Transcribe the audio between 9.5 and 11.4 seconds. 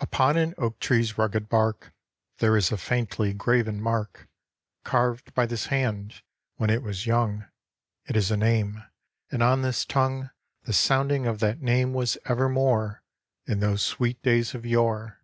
this tongue The sounding of